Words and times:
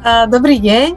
Dobrý 0.00 0.56
deň, 0.56 0.96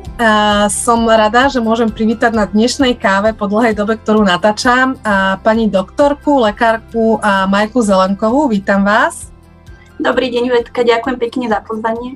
som 0.72 1.04
rada, 1.04 1.52
že 1.52 1.60
môžem 1.60 1.92
privítať 1.92 2.32
na 2.32 2.48
dnešnej 2.48 2.96
káve 2.96 3.36
po 3.36 3.52
dlhej 3.52 3.76
dobe, 3.76 4.00
ktorú 4.00 4.24
natáčam, 4.24 4.96
pani 5.44 5.68
doktorku, 5.68 6.40
lekárku 6.40 7.20
Majku 7.52 7.84
Zelenkovú. 7.84 8.48
Vítam 8.48 8.88
vás. 8.88 9.28
Dobrý 10.00 10.32
deň, 10.32 10.56
Vedka, 10.56 10.88
ďakujem 10.88 11.20
pekne 11.20 11.52
za 11.52 11.60
pozvanie. 11.60 12.16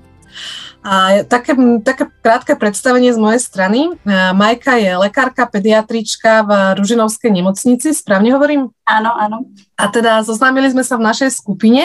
A 0.79 1.27
také, 1.27 1.59
také 1.83 2.07
krátke 2.23 2.55
predstavenie 2.55 3.11
z 3.11 3.19
mojej 3.19 3.43
strany. 3.43 3.91
Majka 4.31 4.79
je 4.79 4.95
lekárka, 4.95 5.43
pediatrička 5.43 6.47
v 6.47 6.51
Ružinovskej 6.79 7.35
nemocnici, 7.35 7.91
správne 7.91 8.31
hovorím? 8.31 8.71
Áno, 8.87 9.11
áno. 9.11 9.51
A 9.75 9.91
teda 9.91 10.23
zoznámili 10.23 10.71
sme 10.71 10.87
sa 10.87 10.95
v 10.95 11.03
našej 11.03 11.35
skupine. 11.35 11.83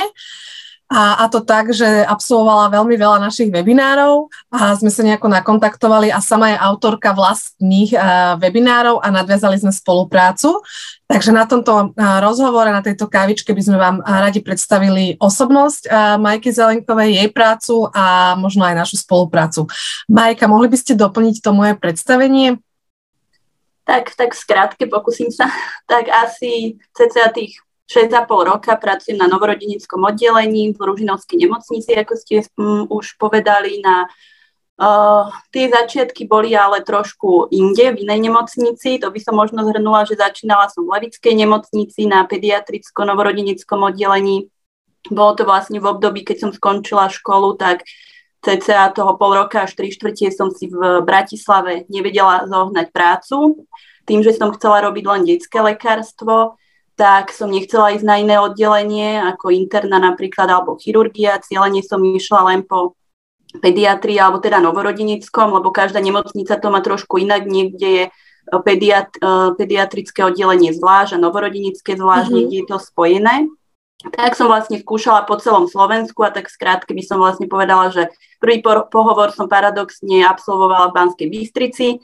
A, 0.93 1.25
a 1.25 1.33
to 1.33 1.41
tak, 1.41 1.73
že 1.73 2.05
absolvovala 2.05 2.69
veľmi 2.69 3.01
veľa 3.01 3.17
našich 3.25 3.49
webinárov 3.49 4.29
a 4.53 4.77
sme 4.77 4.93
sa 4.93 5.01
nejako 5.01 5.33
nakontaktovali 5.33 6.13
a 6.13 6.21
sama 6.21 6.53
je 6.53 6.61
autorka 6.61 7.17
vlastných 7.17 7.97
uh, 7.97 8.37
webinárov 8.37 9.01
a 9.01 9.09
nadviazali 9.09 9.57
sme 9.57 9.73
spoluprácu. 9.73 10.61
Takže 11.09 11.33
na 11.33 11.49
tomto 11.49 11.97
uh, 11.97 12.21
rozhovore, 12.21 12.69
na 12.69 12.85
tejto 12.85 13.09
kávičke 13.09 13.57
by 13.57 13.63
sme 13.65 13.81
vám 13.81 14.05
radi 14.05 14.45
predstavili 14.45 15.17
osobnosť 15.17 15.89
uh, 15.89 16.21
Majky 16.21 16.53
Zelenkovej, 16.53 17.25
jej 17.25 17.29
prácu 17.33 17.89
a 17.97 18.37
možno 18.37 18.69
aj 18.69 18.77
našu 18.77 19.01
spoluprácu. 19.01 19.73
Majka, 20.13 20.45
mohli 20.45 20.69
by 20.69 20.77
ste 20.77 20.93
doplniť 20.93 21.41
to 21.41 21.57
moje 21.57 21.73
predstavenie? 21.81 22.61
Tak, 23.89 24.13
tak 24.13 24.37
skrátke 24.37 24.85
pokúsim 24.93 25.33
sa. 25.33 25.49
Tak 25.89 26.07
asi 26.13 26.77
cca 26.93 27.33
tých 27.33 27.65
6,5 27.93 28.49
roka 28.49 28.73
pracujem 28.81 29.21
na 29.21 29.29
novorodeneckom 29.29 30.01
oddelení 30.01 30.73
v 30.73 30.81
Ružinovskej 30.81 31.45
nemocnici, 31.45 31.93
ako 31.93 32.13
ste 32.17 32.41
um, 32.57 32.89
už 32.89 33.21
povedali. 33.21 33.85
Na, 33.85 34.09
uh, 34.81 35.29
tie 35.53 35.69
začiatky 35.69 36.25
boli 36.25 36.57
ale 36.57 36.81
trošku 36.81 37.53
inde, 37.53 37.93
v 37.93 38.09
inej 38.09 38.33
nemocnici. 38.33 38.97
To 39.05 39.13
by 39.13 39.21
som 39.21 39.37
možno 39.37 39.61
zhrnula, 39.69 40.09
že 40.09 40.17
začínala 40.17 40.73
som 40.73 40.89
v 40.89 40.97
Levickej 40.97 41.37
nemocnici 41.37 42.09
na 42.09 42.25
pediatricko-novorodeneckom 42.25 43.85
oddelení. 43.85 44.49
Bolo 45.13 45.37
to 45.37 45.45
vlastne 45.45 45.77
v 45.77 45.85
období, 45.85 46.25
keď 46.25 46.49
som 46.49 46.51
skončila 46.57 47.13
školu, 47.13 47.61
tak 47.61 47.85
cca 48.41 48.89
toho 48.91 49.15
pol 49.21 49.37
roka 49.37 49.69
až 49.69 49.77
tri 49.79 49.93
štvrtie 49.93 50.33
som 50.35 50.49
si 50.51 50.67
v 50.67 51.05
Bratislave 51.05 51.85
nevedela 51.93 52.49
zohnať 52.49 52.89
prácu. 52.91 53.69
Tým, 54.03 54.25
že 54.25 54.35
som 54.35 54.51
chcela 54.51 54.83
robiť 54.83 55.05
len 55.07 55.23
detské 55.23 55.63
lekárstvo, 55.63 56.59
tak 56.93 57.33
som 57.33 57.49
nechcela 57.49 57.97
ísť 57.97 58.05
na 58.05 58.21
iné 58.21 58.37
oddelenie, 58.37 59.19
ako 59.21 59.49
interna 59.51 59.97
napríklad, 59.97 60.47
alebo 60.47 60.77
chirurgia. 60.77 61.41
Cieľene 61.41 61.81
som 61.81 62.05
išla 62.05 62.53
len 62.53 62.63
po 62.63 62.95
pediatrii, 63.53 64.17
alebo 64.17 64.41
teda 64.41 64.61
novorodeneckom, 64.61 65.57
lebo 65.57 65.73
každá 65.73 66.01
nemocnica 66.01 66.57
to 66.57 66.69
má 66.69 66.81
trošku 66.85 67.21
inak. 67.21 67.49
Niekde 67.49 67.89
je 67.89 68.05
pediat, 68.65 69.09
pediatrické 69.57 70.25
oddelenie 70.25 70.73
zvlášť 70.77 71.17
a 71.17 71.23
novorodenecké 71.23 71.97
zvlášť, 71.97 72.29
mm-hmm. 72.29 72.39
niekde 72.49 72.57
je 72.61 72.67
to 72.69 72.79
spojené. 72.81 73.35
Tak 74.03 74.35
som 74.35 74.51
vlastne 74.51 74.83
skúšala 74.83 75.23
po 75.31 75.39
celom 75.39 75.71
Slovensku 75.71 76.27
a 76.27 76.35
tak 76.35 76.51
skrátke 76.51 76.91
by 76.91 77.07
som 77.07 77.23
vlastne 77.23 77.47
povedala, 77.47 77.95
že 77.95 78.11
prvý 78.43 78.59
pohovor 78.65 79.31
som 79.31 79.47
paradoxne 79.47 80.27
absolvovala 80.27 80.91
v 80.91 80.97
Banskej 80.99 81.29
Bystrici, 81.31 82.03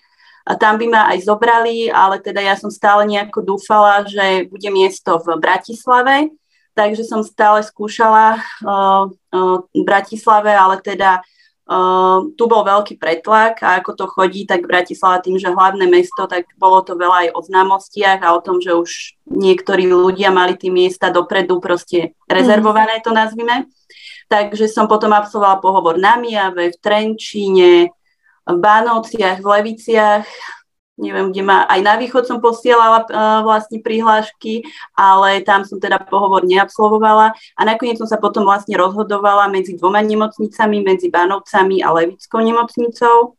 a 0.48 0.56
tam 0.56 0.80
by 0.80 0.86
ma 0.88 1.02
aj 1.12 1.28
zobrali, 1.28 1.92
ale 1.92 2.24
teda 2.24 2.40
ja 2.40 2.56
som 2.56 2.72
stále 2.72 3.04
nejako 3.04 3.44
dúfala, 3.44 4.00
že 4.08 4.48
bude 4.48 4.72
miesto 4.72 5.20
v 5.20 5.36
Bratislave, 5.36 6.32
takže 6.72 7.04
som 7.04 7.20
stále 7.20 7.60
skúšala 7.60 8.40
uh, 8.64 9.12
uh, 9.12 9.58
v 9.68 9.82
Bratislave, 9.84 10.56
ale 10.56 10.80
teda 10.80 11.20
uh, 11.68 12.24
tu 12.32 12.48
bol 12.48 12.64
veľký 12.64 12.96
pretlak 12.96 13.60
a 13.60 13.84
ako 13.84 13.92
to 13.92 14.04
chodí, 14.08 14.48
tak 14.48 14.64
Bratislava 14.64 15.20
tým, 15.20 15.36
že 15.36 15.52
hlavné 15.52 15.84
mesto, 15.84 16.24
tak 16.24 16.48
bolo 16.56 16.80
to 16.80 16.96
veľa 16.96 17.28
aj 17.28 17.30
o 17.36 17.40
známostiach 17.44 18.24
a 18.24 18.32
o 18.32 18.40
tom, 18.40 18.64
že 18.64 18.72
už 18.72 19.20
niektorí 19.28 19.84
ľudia 19.84 20.32
mali 20.32 20.56
tie 20.56 20.72
miesta 20.72 21.12
dopredu 21.12 21.60
proste 21.60 22.16
rezervované, 22.24 23.04
to 23.04 23.12
nazvime. 23.12 23.68
Takže 24.32 24.64
som 24.64 24.88
potom 24.88 25.12
absolvovala 25.12 25.60
pohovor 25.60 26.00
na 26.00 26.16
Miave, 26.16 26.72
v 26.72 26.80
Trenčíne, 26.80 27.92
v 28.48 28.56
Bánovciach, 28.56 29.44
v 29.44 29.46
Leviciach, 29.46 30.24
neviem, 30.98 31.30
kde 31.30 31.42
ma, 31.46 31.62
aj 31.70 31.80
na 31.80 31.94
východ 31.94 32.26
som 32.26 32.42
posielala 32.42 33.06
uh, 33.06 33.40
vlastne 33.46 33.78
prihlášky, 33.78 34.66
ale 34.98 35.46
tam 35.46 35.62
som 35.62 35.78
teda 35.78 36.02
pohovor 36.02 36.42
neabsolvovala 36.42 37.32
a 37.32 37.60
nakoniec 37.62 38.02
som 38.02 38.10
sa 38.10 38.18
potom 38.18 38.42
vlastne 38.42 38.74
rozhodovala 38.74 39.46
medzi 39.46 39.78
dvoma 39.78 40.02
nemocnicami, 40.02 40.82
medzi 40.82 41.06
Banovcami 41.08 41.80
a 41.86 41.94
Levickou 41.94 42.42
nemocnicou. 42.42 43.38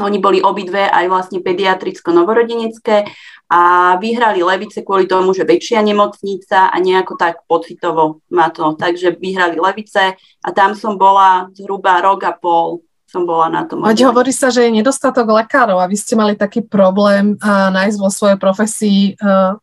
Oni 0.00 0.16
boli 0.16 0.40
obidve 0.40 0.88
aj 0.88 1.04
vlastne 1.04 1.44
pediatricko-novorodenecké 1.44 3.04
a 3.52 3.60
vyhrali 4.00 4.40
Levice 4.40 4.80
kvôli 4.80 5.04
tomu, 5.04 5.36
že 5.36 5.44
väčšia 5.44 5.84
nemocnica 5.84 6.72
a 6.72 6.76
nejako 6.80 7.20
tak 7.20 7.44
pocitovo 7.44 8.24
má 8.32 8.48
to. 8.48 8.72
Takže 8.72 9.20
vyhrali 9.20 9.60
Levice 9.60 10.16
a 10.16 10.48
tam 10.56 10.72
som 10.72 10.96
bola 10.96 11.52
zhruba 11.52 12.00
rok 12.00 12.24
a 12.24 12.32
pol 12.32 12.80
som 13.12 13.28
bola 13.28 13.52
na 13.52 13.68
tom. 13.68 13.84
Veď 13.84 14.08
hovorí 14.08 14.32
sa, 14.32 14.48
že 14.48 14.64
je 14.64 14.72
nedostatok 14.72 15.28
lekárov 15.28 15.76
a 15.76 15.84
vy 15.84 16.00
ste 16.00 16.16
mali 16.16 16.32
taký 16.32 16.64
problém 16.64 17.36
uh, 17.36 17.68
nájsť 17.68 17.96
vo 18.00 18.08
svojej 18.08 18.38
profesii 18.40 19.20
uh, 19.20 19.60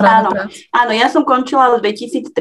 Áno, 0.00 0.32
áno, 0.72 0.92
ja 0.96 1.12
som 1.12 1.28
končila 1.28 1.76
v 1.76 1.84
2013, 1.92 2.32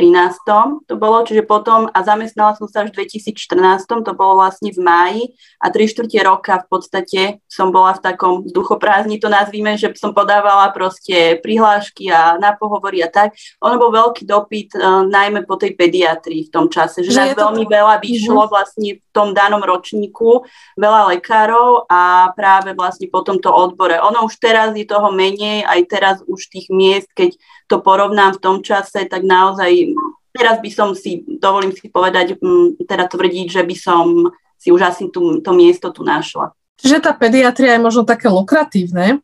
to 0.88 0.96
bolo, 0.96 1.28
čiže 1.28 1.44
potom 1.44 1.92
a 1.92 2.00
zamestnala 2.08 2.56
som 2.56 2.72
sa 2.72 2.88
až 2.88 2.96
v 2.96 3.04
2014, 3.04 3.84
to 3.84 4.14
bolo 4.16 4.40
vlastne 4.40 4.72
v 4.72 4.80
máji 4.80 5.24
a 5.60 5.68
tri 5.68 5.92
štvrtie 5.92 6.24
roka 6.24 6.64
v 6.64 6.68
podstate 6.72 7.22
som 7.52 7.76
bola 7.76 7.92
v 8.00 8.04
takom 8.06 8.48
vzduchoprázdni, 8.48 9.20
to 9.20 9.28
nazvíme, 9.28 9.76
že 9.76 9.92
som 10.00 10.16
podávala 10.16 10.72
proste 10.72 11.40
prihlášky 11.44 12.08
a 12.08 12.40
na 12.40 12.56
pohovory 12.56 13.04
a 13.04 13.12
tak. 13.12 13.36
Ono 13.60 13.76
bol 13.76 13.92
veľký 13.92 14.24
dopyt, 14.24 14.80
uh, 14.80 15.04
najmä 15.04 15.44
po 15.44 15.60
tej 15.60 15.76
pediatrii 15.76 16.48
v 16.48 16.54
tom 16.54 16.72
čase, 16.72 17.04
že, 17.04 17.12
že 17.12 17.20
nás 17.20 17.36
veľmi 17.36 17.66
to... 17.68 17.72
veľa 17.76 17.96
vyšlo 18.00 18.48
uh-huh. 18.48 18.54
vlastne 18.54 19.04
tom 19.20 19.36
danom 19.36 19.60
ročníku, 19.60 20.48
veľa 20.80 21.12
lekárov 21.12 21.92
a 21.92 22.32
práve 22.32 22.72
vlastne 22.72 23.12
po 23.12 23.20
tomto 23.20 23.52
odbore. 23.52 24.00
Ono 24.00 24.24
už 24.24 24.40
teraz 24.40 24.72
je 24.72 24.88
toho 24.88 25.12
menej, 25.12 25.68
aj 25.68 25.82
teraz 25.92 26.16
už 26.24 26.48
tých 26.48 26.72
miest, 26.72 27.12
keď 27.12 27.36
to 27.68 27.84
porovnám 27.84 28.40
v 28.40 28.44
tom 28.44 28.58
čase, 28.64 29.04
tak 29.12 29.28
naozaj 29.28 29.92
teraz 30.32 30.64
by 30.64 30.72
som 30.72 30.96
si, 30.96 31.28
dovolím 31.28 31.76
si 31.76 31.92
povedať, 31.92 32.40
teda 32.88 33.12
tvrdiť, 33.12 33.48
že 33.52 33.64
by 33.68 33.76
som 33.76 34.32
si 34.56 34.72
už 34.72 34.82
asi 34.88 35.12
tú, 35.12 35.44
to 35.44 35.52
miesto 35.52 35.92
tu 35.92 36.08
našla. 36.08 36.56
Čiže 36.80 37.04
tá 37.04 37.12
pediatria 37.12 37.76
je 37.76 37.84
možno 37.84 38.08
také 38.08 38.32
lukratívne, 38.32 39.20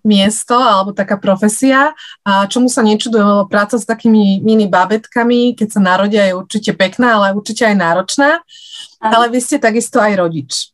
miesto 0.00 0.56
alebo 0.56 0.96
taká 0.96 1.20
profesia 1.20 1.92
a 2.24 2.48
čomu 2.48 2.72
sa 2.72 2.80
nečudujem, 2.80 3.26
lebo 3.26 3.44
práca 3.44 3.76
s 3.76 3.84
takými 3.84 4.40
mini 4.40 4.64
bábetkami, 4.64 5.52
keď 5.52 5.68
sa 5.76 5.80
narodia, 5.80 6.24
je 6.24 6.38
určite 6.40 6.72
pekná, 6.72 7.20
ale 7.20 7.36
určite 7.36 7.68
aj 7.68 7.76
náročná. 7.76 8.40
Aj. 9.04 9.12
Ale 9.12 9.28
vy 9.28 9.38
ste 9.44 9.60
takisto 9.60 10.00
aj 10.00 10.12
rodič. 10.16 10.72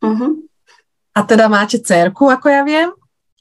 Uh-huh. 0.00 0.40
A 1.12 1.20
teda 1.20 1.52
máte 1.52 1.76
cerku, 1.76 2.32
ako 2.32 2.48
ja 2.48 2.64
viem? 2.64 2.88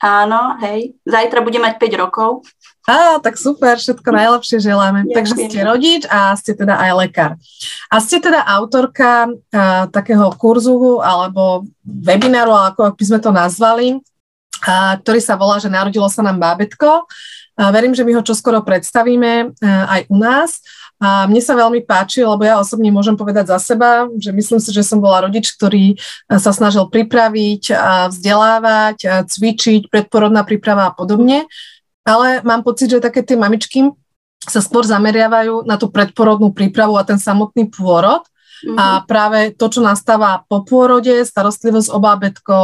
Áno, 0.03 0.59
hej. 0.59 0.97
Zajtra 1.07 1.45
bude 1.45 1.61
mať 1.61 1.77
5 1.79 2.01
rokov. 2.03 2.43
Á, 2.89 3.21
tak 3.21 3.37
super, 3.37 3.77
všetko 3.77 4.09
najlepšie 4.09 4.57
želáme. 4.57 5.05
Ďakujem. 5.05 5.15
Takže 5.17 5.33
ste 5.47 5.59
rodič 5.61 6.03
a 6.09 6.33
ste 6.35 6.51
teda 6.57 6.75
aj 6.75 6.91
lekár. 7.07 7.31
A 7.87 7.95
ste 8.01 8.17
teda 8.19 8.43
autorka 8.43 9.29
a, 9.29 9.87
takého 9.87 10.27
kurzu 10.35 10.99
alebo 10.99 11.63
webináru, 11.85 12.51
ako 12.51 12.97
by 12.97 13.03
sme 13.05 13.19
to 13.21 13.31
nazvali, 13.31 14.01
a, 14.65 14.97
ktorý 15.01 15.19
sa 15.21 15.37
volá, 15.37 15.57
že 15.57 15.69
narodilo 15.69 16.05
sa 16.09 16.21
nám 16.21 16.37
bábetko. 16.37 17.09
A 17.59 17.69
verím, 17.69 17.93
že 17.93 18.07
my 18.07 18.15
ho 18.15 18.23
čoskoro 18.25 18.63
predstavíme 18.63 19.53
aj 19.61 20.07
u 20.09 20.17
nás. 20.17 20.63
A 21.01 21.25
mne 21.25 21.41
sa 21.41 21.57
veľmi 21.57 21.81
páči, 21.81 22.21
lebo 22.21 22.45
ja 22.45 22.61
osobne 22.61 22.93
môžem 22.93 23.17
povedať 23.17 23.49
za 23.49 23.57
seba, 23.57 24.05
že 24.21 24.29
myslím 24.29 24.61
si, 24.61 24.69
že 24.69 24.85
som 24.85 25.01
bola 25.01 25.25
rodič, 25.25 25.49
ktorý 25.57 25.97
sa 26.29 26.53
snažil 26.53 26.85
pripraviť, 26.85 27.73
a 27.73 28.05
vzdelávať, 28.09 28.97
a 29.09 29.13
cvičiť, 29.25 29.89
predporodná 29.89 30.45
príprava 30.45 30.89
a 30.89 30.95
podobne. 30.95 31.49
Ale 32.05 32.45
mám 32.45 32.61
pocit, 32.61 32.93
že 32.93 33.01
také 33.01 33.25
tie 33.25 33.33
mamičky 33.33 33.89
sa 34.41 34.61
skôr 34.61 34.85
zameriavajú 34.85 35.65
na 35.65 35.77
tú 35.77 35.89
predporodnú 35.89 36.53
prípravu 36.53 36.97
a 36.97 37.05
ten 37.05 37.17
samotný 37.17 37.69
pôrod. 37.69 38.21
Mm-hmm. 38.61 38.77
A 38.77 39.01
práve 39.05 39.57
to, 39.57 39.73
čo 39.73 39.81
nastáva 39.81 40.45
po 40.45 40.61
pôrode, 40.61 41.25
starostlivosť 41.25 41.89
o 41.93 41.97
bábetko, 41.97 42.57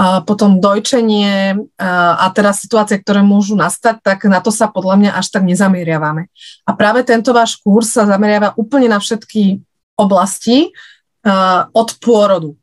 a 0.00 0.24
potom 0.24 0.64
dojčenie 0.64 1.60
a 1.76 2.24
teraz 2.32 2.64
situácie, 2.64 2.96
ktoré 3.04 3.20
môžu 3.20 3.52
nastať, 3.52 4.00
tak 4.00 4.24
na 4.24 4.40
to 4.40 4.48
sa 4.48 4.72
podľa 4.72 4.96
mňa 4.96 5.10
až 5.12 5.28
tak 5.28 5.44
nezameriavame. 5.44 6.32
A 6.64 6.72
práve 6.72 7.04
tento 7.04 7.36
váš 7.36 7.60
kurz 7.60 7.92
sa 7.92 8.08
zameriava 8.08 8.56
úplne 8.56 8.88
na 8.88 8.96
všetky 8.96 9.60
oblasti 10.00 10.72
od 11.76 11.88
pôrodu. 12.00 12.56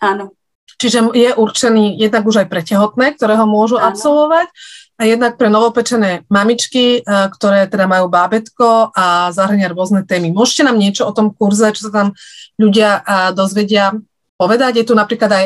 Áno. 0.00 0.32
Čiže 0.80 1.12
je 1.12 1.36
určený 1.36 2.00
jednak 2.00 2.24
už 2.24 2.44
aj 2.44 2.48
pre 2.48 2.64
tehotné, 2.64 3.12
ktoré 3.20 3.36
ho 3.36 3.44
môžu 3.44 3.76
Áno. 3.76 3.92
absolvovať, 3.92 4.48
a 4.96 5.04
jednak 5.04 5.36
pre 5.36 5.52
novopečené 5.52 6.24
mamičky, 6.32 7.04
ktoré 7.04 7.68
teda 7.68 7.84
majú 7.84 8.08
bábetko 8.08 8.96
a 8.96 9.28
zahrania 9.28 9.68
rôzne 9.68 10.08
témy. 10.08 10.32
Môžete 10.32 10.64
nám 10.64 10.80
niečo 10.80 11.04
o 11.04 11.12
tom 11.12 11.36
kurze, 11.36 11.68
čo 11.76 11.92
sa 11.92 11.92
tam 11.92 12.08
ľudia 12.56 13.04
dozvedia 13.36 13.92
povedať? 14.40 14.80
Je 14.80 14.88
tu 14.88 14.96
napríklad 14.96 15.28
aj 15.28 15.44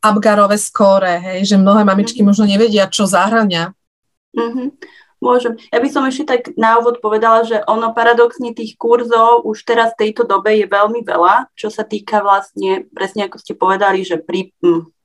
Abgarové 0.00 0.56
skóre, 0.56 1.20
hej, 1.20 1.54
že 1.54 1.60
mnohé 1.60 1.84
mamičky 1.84 2.24
možno 2.24 2.48
nevedia, 2.48 2.88
čo 2.88 3.04
zahrania. 3.04 3.76
Mm-hmm. 4.32 4.68
Môžem. 5.20 5.60
Ja 5.68 5.84
by 5.84 5.88
som 5.92 6.08
ešte 6.08 6.24
tak 6.24 6.42
na 6.56 6.80
úvod 6.80 7.04
povedala, 7.04 7.44
že 7.44 7.60
ono 7.68 7.92
paradoxne 7.92 8.56
tých 8.56 8.80
kurzov 8.80 9.44
už 9.44 9.68
teraz 9.68 9.92
v 9.92 10.08
tejto 10.08 10.24
dobe 10.24 10.56
je 10.56 10.64
veľmi 10.64 11.04
veľa, 11.04 11.52
čo 11.52 11.68
sa 11.68 11.84
týka 11.84 12.24
vlastne, 12.24 12.88
presne 12.88 13.28
ako 13.28 13.36
ste 13.36 13.52
povedali, 13.52 14.00
že 14.00 14.16
pri, 14.16 14.48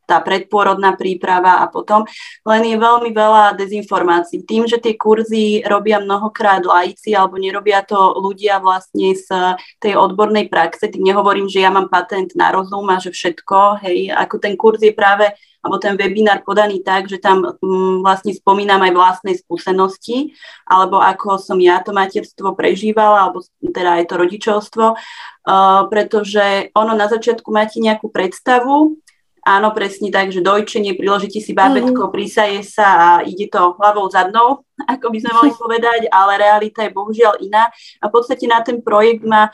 tá 0.06 0.22
predpôrodná 0.22 0.94
príprava 0.94 1.60
a 1.62 1.66
potom, 1.68 2.06
len 2.46 2.64
je 2.64 2.78
veľmi 2.78 3.12
veľa 3.12 3.58
dezinformácií. 3.58 4.46
Tým, 4.46 4.70
že 4.70 4.78
tie 4.78 4.94
kurzy 4.94 5.66
robia 5.66 5.98
mnohokrát 6.00 6.62
laici 6.64 7.18
alebo 7.18 7.42
nerobia 7.42 7.82
to 7.82 7.98
ľudia 8.22 8.62
vlastne 8.62 9.18
z 9.18 9.58
tej 9.82 9.98
odbornej 9.98 10.48
praxe, 10.48 10.88
tým 10.88 11.04
nehovorím, 11.04 11.50
že 11.50 11.66
ja 11.66 11.74
mám 11.74 11.90
patent 11.90 12.38
na 12.38 12.54
rozum 12.54 12.86
a 12.94 13.02
že 13.02 13.10
všetko, 13.12 13.84
hej, 13.84 14.14
ako 14.14 14.36
ten 14.38 14.54
kurz 14.54 14.80
je 14.86 14.94
práve 14.94 15.34
alebo 15.66 15.82
ten 15.82 15.98
webinár 15.98 16.46
podaný 16.46 16.86
tak, 16.86 17.10
že 17.10 17.18
tam 17.18 17.42
mm, 17.42 18.06
vlastne 18.06 18.38
spomínam 18.38 18.86
aj 18.86 18.94
vlastné 18.94 19.34
skúsenosti, 19.34 20.38
alebo 20.70 21.02
ako 21.02 21.42
som 21.42 21.58
ja 21.58 21.82
to 21.82 21.90
materstvo 21.90 22.54
prežívala, 22.54 23.26
alebo 23.26 23.42
teda 23.66 23.98
aj 23.98 24.06
to 24.06 24.16
rodičovstvo, 24.22 24.86
uh, 24.94 25.82
pretože 25.90 26.70
ono 26.78 26.94
na 26.94 27.10
začiatku 27.10 27.50
máte 27.50 27.82
nejakú 27.82 28.14
predstavu, 28.14 29.02
áno, 29.46 29.72
presne 29.72 30.10
tak, 30.10 30.34
že 30.34 30.42
dojčenie, 30.42 30.98
priložíte 30.98 31.38
si 31.38 31.54
bábetko, 31.54 32.10
mm. 32.10 32.12
prísaje 32.12 32.60
sa 32.66 32.90
a 32.98 33.10
ide 33.22 33.46
to 33.48 33.78
hlavou 33.78 34.10
zadnou, 34.10 34.66
ako 34.94 35.14
by 35.14 35.18
sme 35.22 35.32
mohli 35.32 35.54
povedať, 35.64 36.02
ale 36.10 36.42
realita 36.42 36.82
je 36.84 36.92
bohužiaľ 36.92 37.40
iná. 37.46 37.70
A 38.02 38.10
v 38.10 38.14
podstate 38.14 38.50
na 38.50 38.66
ten 38.66 38.82
projekt 38.82 39.24
ma 39.24 39.54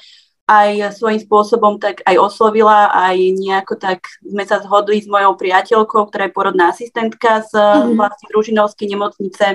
aj 0.50 1.00
svojím 1.00 1.22
spôsobom 1.24 1.80
tak 1.80 2.04
aj 2.04 2.18
oslovila, 2.18 2.92
aj 2.92 3.16
nejako 3.40 3.80
tak 3.80 4.04
sme 4.20 4.44
sa 4.44 4.60
zhodli 4.60 5.00
s 5.00 5.08
mojou 5.08 5.40
priateľkou, 5.40 6.12
ktorá 6.12 6.28
je 6.28 6.36
porodná 6.36 6.72
asistentka 6.72 7.44
z 7.46 7.56
mm. 7.56 7.96
vlastne 8.00 8.26
Družinovskej 8.32 8.88
nemocnice 8.90 9.46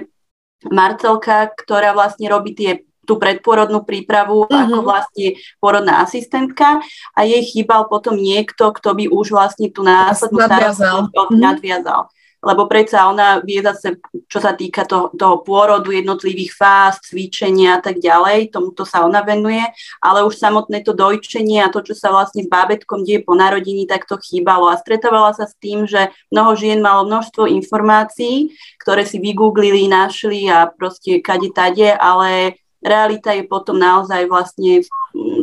Marcelka, 0.72 1.52
ktorá 1.52 1.92
vlastne 1.92 2.32
robí 2.32 2.56
tie 2.56 2.86
tú 3.06 3.16
predporodnú 3.16 3.86
prípravu 3.86 4.44
uh-huh. 4.44 4.66
ako 4.66 4.78
vlastne 4.82 5.38
porodná 5.62 6.02
asistentka 6.02 6.82
a 7.14 7.20
jej 7.22 7.46
chýbal 7.46 7.86
potom 7.86 8.18
niekto, 8.18 8.74
kto 8.74 8.98
by 8.98 9.04
už 9.06 9.30
vlastne 9.30 9.70
tú 9.70 9.86
následnú 9.86 10.42
starostlivosť 10.42 11.14
uh-huh. 11.14 11.38
nadviazal. 11.38 12.10
Lebo 12.46 12.70
predsa 12.70 13.10
ona 13.10 13.42
vie 13.42 13.58
zase, 13.58 13.98
čo 14.30 14.38
sa 14.38 14.54
týka 14.54 14.86
to, 14.86 15.10
toho 15.18 15.42
pôrodu, 15.42 15.90
jednotlivých 15.90 16.54
fáz, 16.54 17.02
cvičenia 17.02 17.74
a 17.74 17.82
tak 17.82 17.98
ďalej, 17.98 18.54
tomuto 18.54 18.86
sa 18.86 19.02
ona 19.02 19.24
venuje, 19.26 19.64
ale 19.98 20.22
už 20.22 20.38
samotné 20.38 20.86
to 20.86 20.94
dojčenie 20.94 21.64
a 21.64 21.72
to, 21.72 21.82
čo 21.82 21.98
sa 21.98 22.14
vlastne 22.14 22.46
s 22.46 22.48
bábetkom 22.52 23.02
deje 23.02 23.26
po 23.26 23.34
narodení, 23.34 23.88
tak 23.90 24.06
to 24.06 24.20
chýbalo. 24.22 24.70
A 24.70 24.78
stretávala 24.78 25.34
sa 25.34 25.50
s 25.50 25.58
tým, 25.58 25.90
že 25.90 26.12
mnoho 26.30 26.54
žien 26.54 26.78
malo 26.78 27.02
množstvo 27.08 27.50
informácií, 27.50 28.54
ktoré 28.78 29.02
si 29.02 29.18
vygooglili, 29.18 29.90
našli 29.90 30.46
a 30.46 30.70
proste 30.70 31.18
kade 31.18 31.50
tade, 31.50 31.88
ale 31.98 32.60
realita 32.84 33.32
je 33.32 33.44
potom 33.48 33.76
naozaj 33.76 34.28
vlastne 34.28 34.84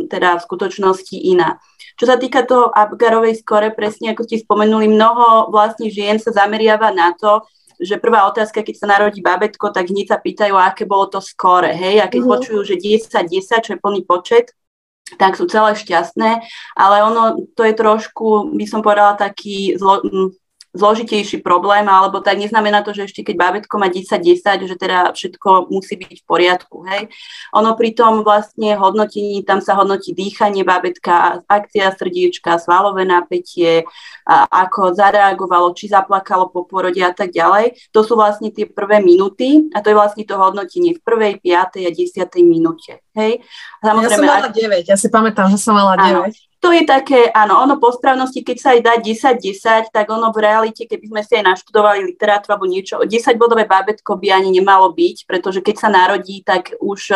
teda 0.09 0.37
v 0.37 0.45
skutočnosti 0.45 1.17
iná. 1.17 1.57
Čo 1.97 2.09
sa 2.09 2.17
týka 2.17 2.45
toho 2.45 2.73
Abgarovej 2.73 3.41
skore, 3.41 3.69
presne 3.69 4.13
ako 4.13 4.25
ste 4.25 4.41
spomenuli, 4.41 4.89
mnoho 4.89 5.53
vlastne 5.53 5.89
žien 5.93 6.17
sa 6.17 6.33
zameriava 6.33 6.89
na 6.89 7.13
to, 7.13 7.45
že 7.81 8.01
prvá 8.01 8.25
otázka, 8.29 8.61
keď 8.61 8.75
sa 8.77 8.87
narodí 8.89 9.19
babetko, 9.19 9.73
tak 9.73 9.89
hneď 9.89 10.13
sa 10.13 10.17
pýtajú, 10.21 10.55
aké 10.55 10.85
bolo 10.85 11.09
to 11.09 11.19
skore, 11.19 11.73
hej, 11.73 11.99
a 12.01 12.07
keď 12.07 12.21
mm-hmm. 12.21 12.33
počujú, 12.37 12.59
že 12.63 12.75
10-10, 12.79 13.65
čo 13.65 13.71
je 13.75 13.81
plný 13.81 14.01
počet, 14.05 14.53
tak 15.19 15.35
sú 15.35 15.45
celé 15.45 15.75
šťastné, 15.75 16.31
ale 16.79 16.95
ono, 17.03 17.43
to 17.53 17.61
je 17.67 17.73
trošku, 17.75 18.55
by 18.55 18.65
som 18.65 18.79
povedala, 18.81 19.19
taký 19.19 19.75
zlo, 19.75 19.99
zložitejší 20.73 21.45
problém, 21.45 21.85
alebo 21.85 22.17
tak 22.17 22.41
neznamená 22.41 22.81
to, 22.81 22.97
že 22.97 23.05
ešte 23.05 23.21
keď 23.21 23.35
bábetko 23.37 23.77
má 23.77 23.93
10-10, 23.93 24.65
že 24.65 24.75
teda 24.75 25.13
všetko 25.13 25.69
musí 25.69 26.01
byť 26.01 26.17
v 26.17 26.25
poriadku. 26.25 26.81
Hej. 26.89 27.13
Ono 27.53 27.77
pri 27.77 27.93
tom 27.93 28.25
vlastne 28.25 28.73
hodnotení, 28.73 29.45
tam 29.45 29.61
sa 29.61 29.77
hodnotí 29.77 30.17
dýchanie 30.17 30.65
bábetka, 30.65 31.45
akcia 31.45 31.93
srdiečka, 31.93 32.57
svalové 32.57 33.05
napätie, 33.05 33.85
a 34.25 34.49
ako 34.65 34.97
zareagovalo, 34.97 35.77
či 35.77 35.93
zaplakalo 35.93 36.49
po 36.49 36.65
porode 36.65 37.03
a 37.05 37.13
tak 37.13 37.29
ďalej. 37.29 37.93
To 37.93 38.01
sú 38.01 38.17
vlastne 38.17 38.49
tie 38.49 38.65
prvé 38.65 38.97
minúty 38.97 39.69
a 39.75 39.83
to 39.83 39.93
je 39.93 39.99
vlastne 39.99 40.25
to 40.25 40.39
hodnotenie 40.39 40.97
v 40.97 41.03
prvej, 41.05 41.33
piatej 41.43 41.85
a 41.85 41.91
desiatej 41.93 42.41
minúte. 42.41 43.03
Hej. 43.13 43.45
Samozrejme, 43.83 44.25
ja 44.25 44.31
som 44.31 44.41
mala 44.41 44.49
9, 44.49 44.89
ja 44.89 44.97
si 44.97 45.07
pamätám, 45.11 45.53
že 45.53 45.61
som 45.61 45.77
mala 45.77 45.99
9. 46.01 46.17
Áno 46.17 46.52
to 46.63 46.71
je 46.71 46.87
také, 46.87 47.27
áno, 47.35 47.59
ono 47.59 47.75
po 47.75 47.91
správnosti, 47.91 48.39
keď 48.39 48.57
sa 48.57 48.69
aj 48.71 48.79
dá 48.79 48.93
10-10, 48.95 49.91
tak 49.91 50.07
ono 50.07 50.31
v 50.31 50.39
realite, 50.39 50.87
keby 50.87 51.11
sme 51.11 51.21
si 51.27 51.35
aj 51.35 51.43
naštudovali 51.43 52.07
literatúru 52.15 52.55
alebo 52.55 52.71
niečo, 52.71 53.03
10-bodové 53.03 53.67
bábetko 53.67 54.15
by 54.15 54.31
ani 54.31 54.55
nemalo 54.55 54.95
byť, 54.95 55.27
pretože 55.27 55.59
keď 55.59 55.75
sa 55.75 55.91
narodí, 55.91 56.39
tak 56.39 56.71
už 56.79 57.11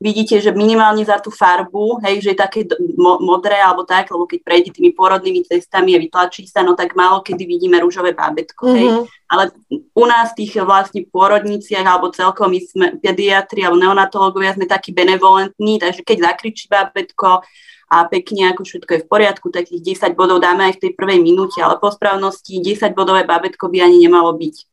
vidíte, 0.00 0.40
že 0.40 0.56
minimálne 0.56 1.04
za 1.04 1.20
tú 1.20 1.28
farbu, 1.28 2.00
hej, 2.08 2.24
že 2.24 2.32
je 2.32 2.38
také 2.40 2.64
mo- 2.96 3.20
modré 3.20 3.60
alebo 3.60 3.84
tak, 3.84 4.08
lebo 4.08 4.24
keď 4.24 4.40
prejde 4.40 4.70
tými 4.72 4.96
pôrodnými 4.96 5.44
cestami 5.44 5.92
a 5.92 6.00
vytlačí 6.00 6.48
sa, 6.48 6.64
no 6.64 6.72
tak 6.72 6.96
málo 6.96 7.20
kedy 7.20 7.44
vidíme 7.44 7.76
rúžové 7.76 8.16
bábetko, 8.16 8.64
hej. 8.72 8.88
Mm-hmm. 8.88 9.04
Ale 9.30 9.52
u 9.94 10.04
nás 10.08 10.32
tých 10.32 10.56
vlastne 10.64 11.04
pôrodniciach 11.04 11.84
alebo 11.84 12.10
celkovo 12.10 12.48
my 12.48 12.60
sme 12.64 12.86
pediatri 12.98 13.62
alebo 13.62 13.78
neonatológovia 13.78 14.56
sme 14.56 14.64
takí 14.66 14.90
benevolentní, 14.90 15.76
takže 15.78 16.02
keď 16.02 16.32
zakričí 16.32 16.66
bábetko, 16.66 17.44
a 17.90 18.06
pekne, 18.06 18.54
ako 18.54 18.62
všetko 18.62 18.90
je 18.94 19.02
v 19.02 19.10
poriadku, 19.10 19.50
tak 19.50 19.66
tých 19.66 19.98
10 19.98 20.14
bodov 20.14 20.38
dáme 20.38 20.70
aj 20.70 20.78
v 20.78 20.82
tej 20.86 20.92
prvej 20.94 21.18
minúte, 21.26 21.58
ale 21.58 21.74
po 21.74 21.90
správnosti 21.90 22.62
10 22.62 22.94
bodové 22.94 23.26
bábetko 23.26 23.66
by 23.66 23.82
ani 23.82 24.06
nemalo 24.06 24.30
byť. 24.30 24.69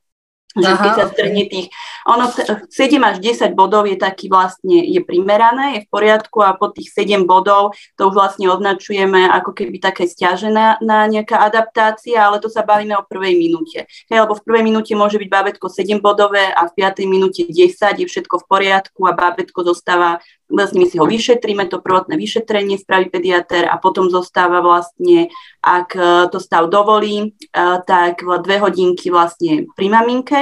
Že 0.55 0.73
keď 0.79 0.93
sa 0.95 1.05
strhne 1.11 1.43
tých, 1.51 1.67
ono 2.07 2.31
7 2.31 2.71
až 3.03 3.19
10 3.19 3.53
bodov 3.53 3.85
je 3.85 3.99
taký 3.99 4.31
vlastne, 4.31 4.79
je 4.79 5.03
primerané, 5.03 5.77
je 5.77 5.81
v 5.85 5.91
poriadku 5.91 6.39
a 6.41 6.55
po 6.55 6.71
tých 6.71 6.89
7 6.95 7.27
bodov 7.27 7.75
to 7.99 8.09
už 8.09 8.13
vlastne 8.15 8.47
označujeme 8.49 9.27
ako 9.27 9.53
keby 9.53 9.77
také 9.77 10.07
stiažená 10.07 10.81
na 10.81 11.05
nejaká 11.05 11.45
adaptácia, 11.45 12.23
ale 12.23 12.41
to 12.41 12.49
sa 12.49 12.65
bavíme 12.65 12.95
o 12.97 13.05
prvej 13.05 13.37
minúte. 13.37 13.85
Hej, 14.09 14.23
lebo 14.23 14.33
v 14.33 14.43
prvej 14.47 14.63
minúte 14.65 14.93
môže 14.97 15.19
byť 15.21 15.29
bábetko 15.29 15.67
7 15.69 15.99
bodové 16.01 16.49
a 16.49 16.65
v 16.65 16.73
5. 16.79 17.05
minúte 17.05 17.45
10 17.45 17.77
je 17.77 18.05
všetko 18.07 18.41
v 18.41 18.45
poriadku 18.49 19.05
a 19.05 19.13
bábetko 19.13 19.61
zostáva 19.61 20.23
vlastne 20.47 20.83
my 20.83 20.87
si 20.87 20.97
ho 20.97 21.05
vyšetríme, 21.05 21.67
to 21.67 21.83
prvotné 21.83 22.15
vyšetrenie 22.15 22.79
spraví 22.79 23.11
pediatér 23.11 23.67
a 23.67 23.75
potom 23.79 24.07
zostáva 24.07 24.63
vlastne, 24.63 25.27
ak 25.59 25.89
e, 25.95 26.01
to 26.31 26.39
stav 26.39 26.71
dovolí, 26.71 27.15
e, 27.19 27.59
tak 27.83 28.23
dve 28.23 28.57
hodinky 28.63 29.11
vlastne 29.11 29.67
pri 29.75 29.87
maminke, 29.91 30.39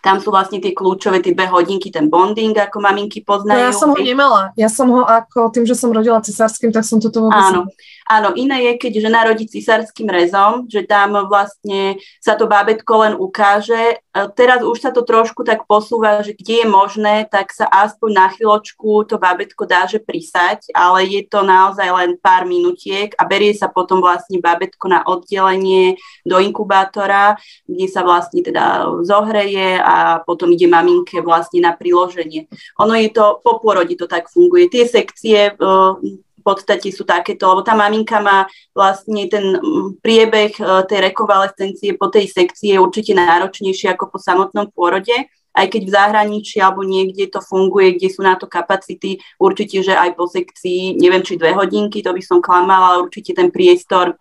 tam 0.00 0.16
sú 0.18 0.32
vlastne 0.32 0.60
tie 0.60 0.72
kľúčové, 0.72 1.20
tie 1.20 1.36
dve 1.36 1.46
hodinky, 1.48 1.92
ten 1.92 2.08
bonding, 2.08 2.56
ako 2.56 2.80
maminky 2.80 3.20
poznajú. 3.20 3.60
No 3.60 3.68
ja 3.68 3.74
som 3.76 3.88
ho 3.92 4.00
nemala. 4.00 4.42
Ja 4.56 4.68
som 4.72 4.88
ho 4.88 5.04
ako, 5.04 5.52
tým, 5.52 5.68
že 5.68 5.76
som 5.76 5.92
rodila 5.92 6.24
cisárským, 6.24 6.72
tak 6.72 6.84
som 6.88 7.00
toto 7.00 7.28
vôbec... 7.28 7.52
Áno. 7.52 7.68
Áno, 8.10 8.34
iné 8.34 8.66
je, 8.66 8.72
keď 8.74 8.92
žena 9.06 9.22
rodí 9.22 9.46
cisárským 9.46 10.10
rezom, 10.10 10.66
že 10.66 10.82
tam 10.82 11.14
vlastne 11.30 11.94
sa 12.18 12.34
to 12.34 12.50
bábetko 12.50 13.06
len 13.06 13.14
ukáže. 13.14 14.02
E, 14.02 14.20
teraz 14.34 14.66
už 14.66 14.82
sa 14.82 14.90
to 14.90 15.06
trošku 15.06 15.46
tak 15.46 15.62
posúva, 15.70 16.18
že 16.18 16.34
kde 16.34 16.64
je 16.64 16.66
možné, 16.66 17.30
tak 17.30 17.54
sa 17.54 17.70
aspoň 17.70 18.10
na 18.10 18.26
chvíľočku 18.34 19.06
to 19.06 19.14
bábetko 19.14 19.62
dáže 19.62 20.02
prisať, 20.02 20.74
ale 20.74 21.06
je 21.06 21.22
to 21.22 21.46
naozaj 21.46 21.86
len 21.86 22.18
pár 22.18 22.50
minutiek 22.50 23.14
a 23.14 23.22
berie 23.22 23.54
sa 23.54 23.70
potom 23.70 24.02
vlastne 24.02 24.42
bábetko 24.42 24.90
na 24.90 25.06
oddelenie 25.06 25.94
do 26.26 26.42
inkubátora, 26.42 27.38
kde 27.70 27.86
sa 27.86 28.02
vlastne 28.02 28.42
teda 28.42 28.90
zohreje 29.06 29.78
a 29.78 29.89
potom 30.24 30.52
ide 30.52 30.66
maminke 30.66 31.20
vlastne 31.20 31.62
na 31.64 31.72
priloženie. 31.74 32.46
Ono 32.80 32.94
je 32.96 33.08
to, 33.12 33.38
po 33.44 33.58
pôrode 33.62 33.94
to 33.96 34.06
tak 34.06 34.28
funguje. 34.30 34.70
Tie 34.70 34.84
sekcie 34.86 35.50
e, 35.50 35.52
v 36.40 36.42
podstate 36.42 36.88
sú 36.88 37.04
takéto, 37.04 37.44
lebo 37.52 37.60
tá 37.60 37.76
maminka 37.76 38.18
má 38.24 38.48
vlastne 38.72 39.28
ten 39.28 39.60
priebeh 40.00 40.56
e, 40.56 40.62
tej 40.88 41.12
rekonvalescencie 41.12 42.00
po 42.00 42.08
tej 42.08 42.32
sekcii 42.32 42.76
je 42.76 42.82
určite 42.82 43.12
náročnejší 43.12 43.92
ako 43.92 44.16
po 44.16 44.18
samotnom 44.18 44.72
pôrode, 44.72 45.12
aj 45.50 45.66
keď 45.66 45.82
v 45.84 45.94
zahraničí 45.94 46.56
alebo 46.62 46.86
niekde 46.86 47.28
to 47.28 47.42
funguje, 47.42 47.98
kde 47.98 48.08
sú 48.08 48.22
na 48.22 48.38
to 48.38 48.46
kapacity, 48.46 49.18
určite, 49.36 49.82
že 49.82 49.94
aj 49.94 50.14
po 50.14 50.30
sekcii, 50.30 50.96
neviem, 50.96 51.20
či 51.26 51.36
dve 51.36 51.52
hodinky, 51.52 52.00
to 52.00 52.14
by 52.14 52.22
som 52.22 52.38
klamala, 52.38 52.96
ale 52.96 53.04
určite 53.04 53.34
ten 53.34 53.50
priestor 53.50 54.14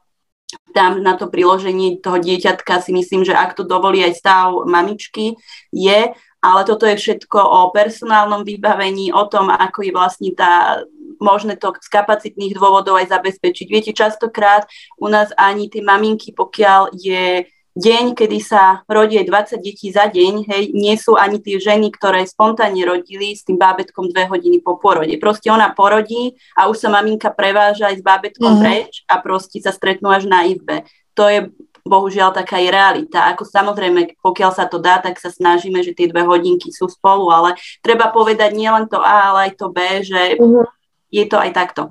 tam 0.74 1.02
na 1.02 1.18
to 1.18 1.30
priloženie 1.30 2.02
toho 2.02 2.18
dieťatka 2.18 2.82
si 2.82 2.94
myslím, 2.94 3.26
že 3.26 3.38
ak 3.38 3.54
to 3.58 3.66
dovolí 3.66 4.02
aj 4.06 4.18
stav 4.18 4.54
mamičky, 4.66 5.38
je, 5.70 6.00
ale 6.40 6.62
toto 6.64 6.88
je 6.88 6.96
všetko 6.96 7.40
o 7.40 7.60
personálnom 7.76 8.48
vybavení, 8.48 9.12
o 9.12 9.28
tom, 9.28 9.52
ako 9.52 9.80
je 9.84 9.92
vlastne 9.92 10.32
tá 10.34 10.84
možné 11.20 11.60
to 11.60 11.76
z 11.76 11.90
kapacitných 11.92 12.56
dôvodov 12.56 12.96
aj 12.96 13.12
zabezpečiť. 13.12 13.68
Viete, 13.68 13.92
častokrát 13.92 14.64
u 14.96 15.12
nás 15.12 15.36
ani 15.36 15.68
tie 15.68 15.84
maminky, 15.84 16.32
pokiaľ 16.32 16.96
je 16.96 17.44
deň, 17.78 18.18
kedy 18.18 18.40
sa 18.42 18.82
rodí 18.90 19.20
aj 19.22 19.58
20 19.58 19.66
detí 19.66 19.94
za 19.94 20.10
deň, 20.10 20.34
hej, 20.50 20.64
nie 20.74 20.96
sú 20.98 21.14
ani 21.14 21.38
tie 21.38 21.62
ženy, 21.62 21.94
ktoré 21.94 22.26
spontánne 22.26 22.82
rodili 22.86 23.38
s 23.38 23.46
tým 23.46 23.62
bábetkom 23.62 24.10
dve 24.10 24.26
hodiny 24.26 24.64
po 24.64 24.82
porode. 24.82 25.14
Proste 25.22 25.54
ona 25.54 25.70
porodí 25.74 26.34
a 26.58 26.68
už 26.68 26.82
sa 26.82 26.90
maminka 26.90 27.30
preváža 27.30 27.94
aj 27.94 28.02
s 28.02 28.04
bábetkom 28.04 28.58
mm. 28.58 28.62
preč 28.62 28.92
a 29.06 29.22
proste 29.22 29.62
sa 29.62 29.70
stretnú 29.70 30.10
až 30.10 30.26
na 30.26 30.50
izbe. 30.50 30.88
To 31.14 31.30
je 31.30 31.52
bohužiaľ 31.90 32.36
taká 32.36 32.62
je 32.62 32.70
realita. 32.70 33.26
Ako 33.34 33.48
samozrejme, 33.48 34.20
pokiaľ 34.22 34.52
sa 34.54 34.70
to 34.70 34.78
dá, 34.78 35.02
tak 35.02 35.18
sa 35.18 35.34
snažíme, 35.34 35.82
že 35.82 35.98
tie 35.98 36.06
dve 36.06 36.22
hodinky 36.22 36.70
sú 36.70 36.86
spolu, 36.86 37.34
ale 37.34 37.58
treba 37.82 38.14
povedať 38.14 38.54
nielen 38.54 38.86
to 38.86 39.02
A, 39.02 39.34
ale 39.34 39.40
aj 39.50 39.52
to 39.58 39.68
B, 39.74 39.80
že 40.06 40.38
mm. 40.38 40.66
je 41.10 41.26
to 41.26 41.38
aj 41.40 41.52
takto. 41.56 41.90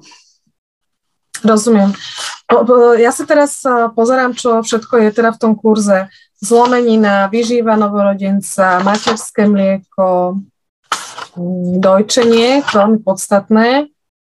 Rozumiem. 1.45 1.93
Ja 2.99 3.13
sa 3.13 3.25
teraz 3.29 3.61
pozerám, 3.93 4.33
čo 4.33 4.65
všetko 4.65 4.95
je 5.05 5.09
teda 5.13 5.31
v 5.37 5.41
tom 5.41 5.53
kurze. 5.55 6.09
Zlomenina, 6.39 7.27
vyžíva 7.29 7.75
novorodenca, 7.75 8.79
materské 8.87 9.51
mlieko, 9.51 10.39
mm, 11.35 11.83
dojčenie, 11.83 12.63
veľmi 12.71 13.03
podstatné, 13.03 13.91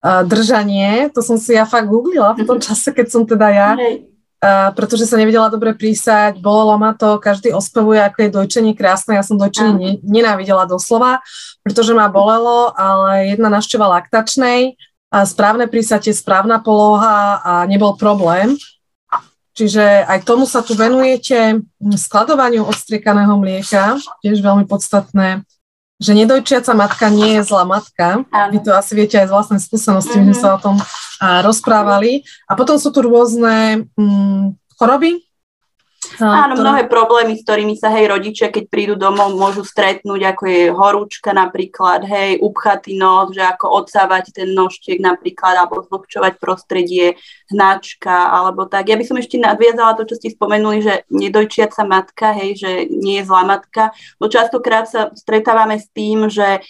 držanie, 0.03 1.11
to 1.11 1.27
som 1.27 1.35
si 1.43 1.59
ja 1.59 1.67
fakt 1.67 1.91
googlila 1.91 2.39
v 2.39 2.47
tom 2.47 2.63
mhm. 2.63 2.65
čase, 2.71 2.95
keď 2.95 3.07
som 3.11 3.23
teda 3.27 3.49
ja, 3.51 3.71
pretože 4.79 5.11
sa 5.11 5.19
nevedela 5.19 5.51
dobre 5.51 5.75
prísať, 5.75 6.39
bolelo 6.39 6.79
ma 6.79 6.95
to, 6.95 7.19
každý 7.19 7.51
ospevuje, 7.51 7.99
ako 7.99 8.19
je 8.23 8.31
dojčenie 8.31 8.73
krásne, 8.79 9.19
ja 9.19 9.27
som 9.27 9.35
dojčenie 9.35 9.99
nenávidela 10.07 10.71
doslova, 10.71 11.19
pretože 11.67 11.91
ma 11.91 12.07
bolelo, 12.07 12.71
ale 12.79 13.35
jedna 13.35 13.51
návšteva 13.51 13.91
laktačnej, 13.99 14.79
správne 15.13 15.67
prísatie, 15.69 16.13
správna 16.13 16.61
poloha 16.61 17.41
a 17.41 17.53
nebol 17.65 17.97
problém. 17.97 18.57
Čiže 19.59 20.07
aj 20.07 20.23
tomu 20.23 20.47
sa 20.47 20.63
tu 20.63 20.79
venujete, 20.79 21.67
skladovaniu 21.83 22.63
odstriekaného 22.63 23.35
mlieka, 23.43 23.99
tiež 24.23 24.39
veľmi 24.39 24.71
podstatné, 24.71 25.43
že 25.99 26.15
nedojčiaca 26.15 26.79
matka 26.79 27.11
nie 27.11 27.35
je 27.39 27.43
zlá 27.43 27.67
matka. 27.67 28.23
Áno. 28.31 28.51
Vy 28.55 28.63
to 28.63 28.71
asi 28.71 28.95
viete 28.95 29.19
aj 29.19 29.27
z 29.27 29.35
vlastnej 29.35 29.59
skúsenosti, 29.59 30.15
mm-hmm. 30.15 30.31
sme 30.31 30.37
sa 30.39 30.55
o 30.55 30.63
tom 30.63 30.79
a, 31.19 31.43
rozprávali. 31.43 32.23
A 32.47 32.55
potom 32.55 32.79
sú 32.79 32.95
tu 32.95 33.03
rôzne 33.03 33.91
mm, 33.99 34.55
choroby, 34.79 35.27
Áno, 36.21 36.59
ktoré... 36.59 36.63
mnohé 36.63 36.83
problémy, 36.91 37.39
s 37.39 37.47
ktorými 37.47 37.75
sa 37.79 37.95
hej 37.95 38.11
rodičia, 38.11 38.51
keď 38.51 38.65
prídu 38.67 38.95
domov, 38.99 39.39
môžu 39.39 39.63
stretnúť, 39.63 40.21
ako 40.35 40.43
je 40.51 40.63
horúčka 40.75 41.31
napríklad, 41.31 42.03
hej, 42.05 42.43
upchatý 42.43 42.99
nos, 42.99 43.31
že 43.31 43.43
ako 43.43 43.83
odsávať 43.83 44.35
ten 44.35 44.51
nožtiek 44.51 44.99
napríklad, 44.99 45.55
alebo 45.55 45.87
zlobčovať 45.87 46.43
prostredie, 46.43 47.15
hnačka, 47.51 48.35
alebo 48.35 48.67
tak. 48.67 48.91
Ja 48.91 48.99
by 48.99 49.05
som 49.07 49.17
ešte 49.19 49.39
nadviazala 49.39 49.95
to, 49.95 50.07
čo 50.07 50.19
ste 50.19 50.35
spomenuli, 50.35 50.83
že 50.83 50.95
nedojčiaca 51.09 51.83
matka, 51.87 52.35
hej, 52.35 52.59
že 52.59 52.71
nie 52.91 53.23
je 53.23 53.27
zlá 53.27 53.47
matka, 53.47 53.95
bo 54.19 54.27
častokrát 54.27 54.91
sa 54.91 55.15
stretávame 55.15 55.79
s 55.79 55.87
tým, 55.95 56.27
že 56.27 56.61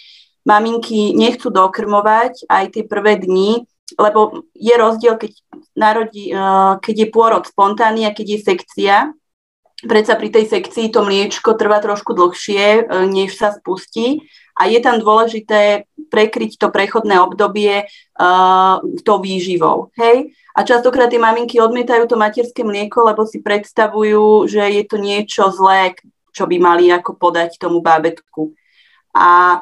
maminky 0.47 1.13
nechcú 1.13 1.51
dokrmovať 1.51 2.47
aj 2.47 2.65
tie 2.73 2.83
prvé 2.85 3.19
dni, 3.19 3.65
lebo 3.97 4.45
je 4.53 4.75
rozdiel, 4.77 5.17
keď, 5.17 5.31
narodí, 5.73 6.29
eh, 6.29 6.73
keď 6.77 6.95
je 6.95 7.07
pôrod 7.09 7.43
spontánny 7.45 8.05
a 8.05 8.13
keď 8.13 8.37
je 8.37 8.39
sekcia, 8.45 8.95
predsa 9.87 10.19
pri 10.19 10.29
tej 10.33 10.45
sekcii 10.49 10.91
to 10.91 11.05
mliečko 11.05 11.55
trvá 11.55 11.79
trošku 11.79 12.11
dlhšie, 12.11 12.63
e, 12.63 12.81
než 13.07 13.37
sa 13.39 13.55
spustí 13.55 14.27
a 14.59 14.67
je 14.67 14.79
tam 14.83 14.99
dôležité 14.99 15.87
prekryť 16.11 16.59
to 16.59 16.67
prechodné 16.67 17.15
obdobie 17.23 17.87
uh, 17.87 18.83
tou 19.07 19.17
výživou. 19.23 19.95
Hej? 19.95 20.35
A 20.51 20.67
častokrát 20.67 21.07
tie 21.07 21.15
maminky 21.15 21.63
odmietajú 21.63 22.03
to 22.11 22.19
materské 22.19 22.67
mlieko, 22.67 23.07
lebo 23.07 23.23
si 23.23 23.39
predstavujú, 23.39 24.51
že 24.51 24.59
je 24.59 24.83
to 24.83 24.99
niečo 24.99 25.47
zlé, 25.55 25.95
čo 26.35 26.43
by 26.43 26.59
mali 26.59 26.91
ako 26.91 27.15
podať 27.15 27.55
tomu 27.55 27.79
bábetku. 27.79 28.51
A 29.15 29.61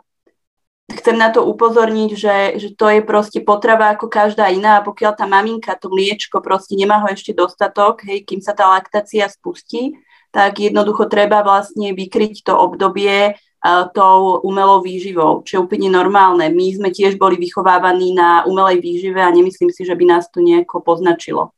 chcem 0.90 1.14
na 1.14 1.30
to 1.30 1.46
upozorniť, 1.46 2.12
že, 2.18 2.38
že 2.58 2.70
to 2.74 2.90
je 2.90 3.06
proste 3.06 3.44
potrava 3.46 3.94
ako 3.94 4.10
každá 4.10 4.50
iná 4.50 4.82
a 4.82 4.86
pokiaľ 4.88 5.14
tá 5.14 5.30
maminka 5.30 5.78
to 5.78 5.94
mliečko 5.94 6.42
proste 6.42 6.74
nemá 6.74 7.04
ho 7.06 7.08
ešte 7.12 7.38
dostatok, 7.38 8.02
hej, 8.08 8.26
kým 8.26 8.42
sa 8.42 8.58
tá 8.58 8.66
laktácia 8.72 9.30
spustí, 9.30 9.94
tak 10.32 10.60
jednoducho 10.60 11.08
treba 11.08 11.44
vlastne 11.44 11.96
vykryť 11.96 12.48
to 12.48 12.54
obdobie 12.54 13.34
uh, 13.34 13.84
tou 13.92 14.40
umelou 14.44 14.80
výživou, 14.80 15.44
čo 15.44 15.52
je 15.58 15.64
úplne 15.64 15.90
normálne. 15.90 16.48
My 16.54 16.72
sme 16.72 16.90
tiež 16.94 17.20
boli 17.20 17.36
vychovávaní 17.36 18.16
na 18.16 18.46
umelej 18.46 18.80
výžive 18.80 19.20
a 19.20 19.34
nemyslím 19.34 19.74
si, 19.74 19.84
že 19.84 19.96
by 19.98 20.06
nás 20.06 20.30
to 20.32 20.40
nejako 20.40 20.80
poznačilo. 20.80 21.52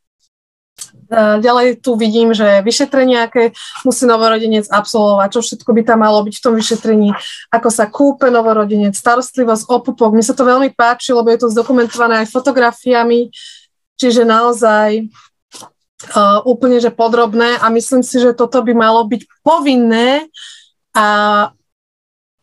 Ďalej 1.42 1.84
tu 1.84 2.00
vidím, 2.00 2.32
že 2.32 2.64
vyšetrenie, 2.64 3.28
aké 3.28 3.52
musí 3.84 4.08
novorodenec 4.08 4.70
absolvovať, 4.72 5.30
čo 5.36 5.42
všetko 5.44 5.70
by 5.76 5.82
tam 5.84 6.06
malo 6.06 6.24
byť 6.24 6.40
v 6.40 6.44
tom 6.46 6.56
vyšetrení, 6.56 7.10
ako 7.52 7.68
sa 7.68 7.90
kúpe 7.92 8.32
novorodenec, 8.32 8.96
starostlivosť 8.96 9.68
o 9.68 9.78
pupok. 9.84 10.16
Mne 10.16 10.24
sa 10.24 10.38
to 10.38 10.48
veľmi 10.48 10.72
páči, 10.72 11.12
lebo 11.12 11.28
je 11.34 11.44
to 11.44 11.52
zdokumentované 11.52 12.24
aj 12.24 12.32
fotografiami, 12.32 13.28
čiže 14.00 14.24
naozaj 14.24 15.10
uh, 16.16 16.40
úplne 16.48 16.80
že 16.80 16.92
podrobné 16.94 17.60
a 17.60 17.68
myslím 17.72 18.02
si, 18.06 18.20
že 18.20 18.36
toto 18.36 18.64
by 18.64 18.74
malo 18.76 19.04
byť 19.08 19.22
povinné 19.44 20.28
a 20.96 21.08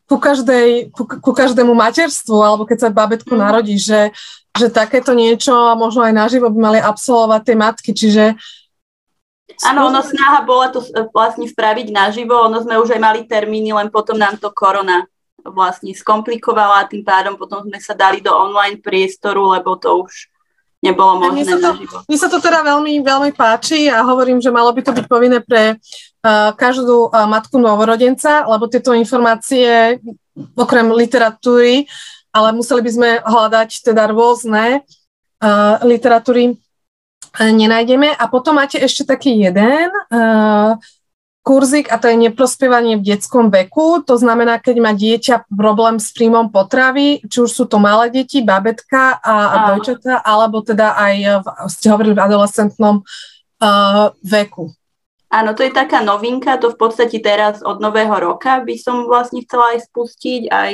ku, 0.06 0.16
každej, 0.22 0.94
ku, 0.94 1.02
ku 1.06 1.30
každému 1.34 1.74
materstvu 1.74 2.36
alebo 2.38 2.62
keď 2.68 2.78
sa 2.86 2.94
babetku 2.94 3.34
mm. 3.34 3.40
narodí, 3.40 3.76
že, 3.80 4.14
že 4.54 4.70
takéto 4.70 5.16
niečo 5.16 5.52
a 5.52 5.74
možno 5.74 6.06
aj 6.06 6.14
naživo 6.14 6.46
by 6.52 6.58
mali 6.58 6.78
absolvovať 6.78 7.40
tie 7.42 7.56
matky, 7.56 7.90
čiže 7.92 8.24
Áno, 9.64 9.88
ono 9.88 10.04
snaha 10.04 10.44
bola 10.44 10.68
to 10.68 10.84
vlastne 11.16 11.48
spraviť 11.48 11.88
naživo, 11.88 12.34
ono 12.34 12.60
sme 12.60 12.76
už 12.76 12.92
aj 12.92 13.00
mali 13.00 13.20
termíny, 13.24 13.72
len 13.72 13.88
potom 13.88 14.18
nám 14.18 14.36
to 14.36 14.52
korona 14.52 15.08
vlastne 15.40 15.94
skomplikovala 15.94 16.84
a 16.84 16.88
tým 16.90 17.06
pádom 17.06 17.38
potom 17.38 17.62
sme 17.64 17.78
sa 17.78 17.94
dali 17.94 18.18
do 18.18 18.34
online 18.34 18.82
priestoru, 18.82 19.54
lebo 19.54 19.78
to 19.78 20.04
už 20.04 20.28
nebolo 20.84 21.20
možné 21.20 21.32
mne 21.32 21.44
sa 21.44 21.56
to, 21.58 21.70
Mne 22.06 22.18
sa 22.18 22.28
to 22.28 22.38
teda 22.40 22.60
veľmi, 22.64 23.00
veľmi 23.00 23.30
páči 23.32 23.88
a 23.88 24.04
hovorím, 24.04 24.38
že 24.40 24.52
malo 24.52 24.72
by 24.72 24.80
to 24.84 24.92
byť 24.92 25.06
povinné 25.08 25.38
pre 25.40 25.76
uh, 25.76 26.50
každú 26.52 27.08
uh, 27.08 27.24
matku 27.24 27.56
novorodenca, 27.56 28.44
lebo 28.44 28.68
tieto 28.68 28.92
informácie, 28.92 30.00
okrem 30.52 30.88
literatúry, 30.92 31.88
ale 32.32 32.48
museli 32.52 32.84
by 32.84 32.90
sme 32.92 33.10
hľadať 33.24 33.70
teda 33.88 34.12
rôzne 34.12 34.84
uh, 35.40 35.80
literatúry, 35.80 36.60
nenájdeme. 37.40 38.12
A 38.16 38.24
potom 38.28 38.56
máte 38.56 38.80
ešte 38.80 39.04
taký 39.08 39.36
jeden, 39.36 39.88
uh, 40.12 40.76
kurzik 41.46 41.86
a 41.94 42.02
to 42.02 42.10
je 42.10 42.18
neprospievanie 42.18 42.98
v 42.98 43.06
detskom 43.06 43.54
veku. 43.54 44.02
To 44.02 44.18
znamená, 44.18 44.58
keď 44.58 44.76
má 44.82 44.90
dieťa 44.90 45.46
problém 45.46 46.02
s 46.02 46.10
príjmom 46.10 46.50
potravy, 46.50 47.22
či 47.30 47.38
už 47.38 47.50
sú 47.54 47.64
to 47.70 47.78
malé 47.78 48.10
deti, 48.10 48.42
babetka 48.42 49.22
a, 49.22 49.34
a 49.54 49.56
dojčata, 49.70 50.26
alebo 50.26 50.66
teda 50.66 50.98
aj, 50.98 51.14
v, 51.38 51.46
ste 51.70 51.86
hovorili, 51.94 52.18
v 52.18 52.24
adolescentnom 52.26 53.06
uh, 53.06 54.10
veku. 54.26 54.74
Áno, 55.30 55.54
to 55.54 55.62
je 55.62 55.70
taká 55.70 56.02
novinka, 56.02 56.58
to 56.58 56.74
v 56.74 56.78
podstate 56.78 57.22
teraz 57.22 57.62
od 57.62 57.78
nového 57.78 58.14
roka 58.18 58.58
by 58.66 58.74
som 58.74 59.06
vlastne 59.06 59.46
chcela 59.46 59.78
aj 59.78 59.86
spustiť, 59.86 60.50
aj 60.50 60.72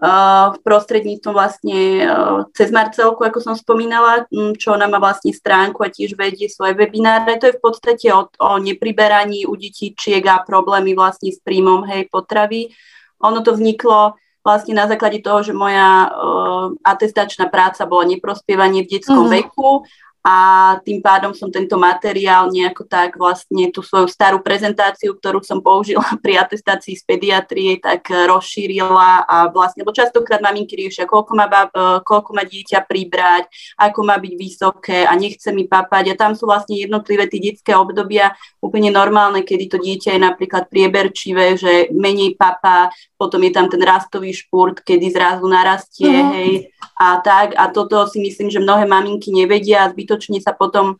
v 0.00 0.58
prostredníctvom 0.64 1.34
vlastne 1.36 2.08
cez 2.56 2.72
Marcelku, 2.72 3.20
ako 3.20 3.38
som 3.44 3.52
spomínala, 3.52 4.24
čo 4.56 4.72
ona 4.72 4.88
má 4.88 4.96
vlastne 4.96 5.28
stránku 5.28 5.84
a 5.84 5.92
tiež 5.92 6.16
vedie 6.16 6.48
svoje 6.48 6.72
webináre. 6.72 7.36
To 7.36 7.52
je 7.52 7.56
v 7.60 7.62
podstate 7.62 8.08
o, 8.08 8.32
o 8.40 8.50
nepriberaní 8.56 9.44
u 9.44 9.52
detičiek 9.60 10.24
a 10.24 10.40
problémy 10.40 10.96
vlastne 10.96 11.28
s 11.28 11.38
príjmom 11.44 11.84
hej, 11.84 12.08
potravy. 12.08 12.72
Ono 13.20 13.44
to 13.44 13.52
vzniklo 13.52 14.16
vlastne 14.40 14.72
na 14.72 14.88
základe 14.88 15.20
toho, 15.20 15.44
že 15.44 15.52
moja 15.52 16.08
uh, 16.08 16.72
atestačná 16.80 17.52
práca 17.52 17.84
bola 17.84 18.08
neprospievanie 18.08 18.88
v 18.88 18.96
detskom 18.96 19.28
mm-hmm. 19.28 19.36
veku 19.52 19.84
a 20.20 20.36
tým 20.84 21.00
pádom 21.00 21.32
som 21.32 21.48
tento 21.48 21.80
materiál 21.80 22.52
nejako 22.52 22.84
tak 22.84 23.16
vlastne 23.16 23.72
tú 23.72 23.80
svoju 23.80 24.04
starú 24.04 24.44
prezentáciu, 24.44 25.16
ktorú 25.16 25.40
som 25.40 25.64
použila 25.64 26.04
pri 26.24 26.36
atestácii 26.36 26.92
z 26.92 27.04
pediatrie, 27.08 27.80
tak 27.80 28.04
rozšírila 28.12 29.24
a 29.24 29.48
vlastne, 29.48 29.80
lebo 29.80 29.96
častokrát 29.96 30.44
maminky 30.44 30.76
riešia, 30.76 31.08
koľko 31.08 31.32
má, 31.32 31.48
e, 31.48 32.04
koľko 32.04 32.30
má 32.36 32.44
dieťa 32.44 32.84
pribrať, 32.84 33.48
ako 33.80 34.00
má 34.04 34.20
byť 34.20 34.34
vysoké 34.36 34.98
a 35.08 35.16
nechce 35.16 35.48
mi 35.56 35.64
papať 35.64 36.12
a 36.12 36.18
tam 36.20 36.36
sú 36.36 36.44
vlastne 36.44 36.76
jednotlivé 36.76 37.24
tie 37.24 37.40
detské 37.40 37.72
obdobia 37.72 38.36
úplne 38.60 38.92
normálne, 38.92 39.40
kedy 39.40 39.64
to 39.72 39.78
dieťa 39.80 40.16
je 40.16 40.20
napríklad 40.20 40.68
prieberčivé, 40.68 41.56
že 41.56 41.88
menej 41.96 42.36
papa, 42.36 42.92
potom 43.16 43.40
je 43.40 43.52
tam 43.56 43.72
ten 43.72 43.80
rastový 43.80 44.36
špurt, 44.36 44.84
kedy 44.84 45.08
zrazu 45.08 45.48
narastie, 45.48 46.12
mm-hmm. 46.12 46.32
hej, 46.36 46.52
a 47.00 47.16
tak 47.24 47.56
a 47.56 47.72
toto 47.72 48.04
si 48.04 48.20
myslím, 48.20 48.52
že 48.52 48.60
mnohé 48.60 48.84
maminky 48.84 49.32
nevedia 49.32 49.88
a 49.88 49.92
zbytočne 50.10 50.42
sa 50.42 50.50
potom 50.50 50.98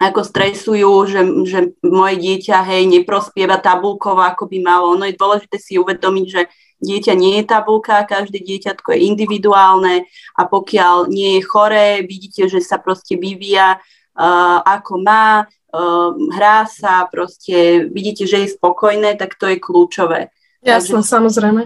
ako 0.00 0.24
stresujú, 0.24 0.92
že, 1.08 1.20
že 1.44 1.58
moje 1.84 2.16
dieťa 2.20 2.64
hej, 2.64 2.88
neprospieva 2.88 3.60
tabulkovo, 3.60 4.24
ako 4.24 4.48
by 4.48 4.58
malo. 4.64 4.96
Ono 4.96 5.04
je 5.04 5.16
dôležité 5.16 5.60
si 5.60 5.76
uvedomiť, 5.76 6.26
že 6.28 6.42
dieťa 6.80 7.12
nie 7.16 7.40
je 7.40 7.44
tabulka, 7.48 8.08
každé 8.08 8.40
dieťatko 8.40 8.92
je 8.92 9.04
individuálne 9.08 10.04
a 10.36 10.42
pokiaľ 10.44 11.08
nie 11.08 11.40
je 11.40 11.48
choré, 11.48 12.04
vidíte, 12.04 12.48
že 12.48 12.60
sa 12.60 12.76
proste 12.76 13.16
vyvíja 13.16 13.80
uh, 13.80 14.60
ako 14.60 15.00
má, 15.00 15.48
uh, 15.48 16.12
hrá 16.36 16.68
sa, 16.68 17.08
proste 17.08 17.88
vidíte, 17.88 18.28
že 18.28 18.44
je 18.44 18.52
spokojné, 18.52 19.16
tak 19.16 19.40
to 19.40 19.48
je 19.48 19.56
kľúčové. 19.56 20.28
Jasné, 20.60 21.00
Takže... 21.00 21.08
samozrejme. 21.08 21.62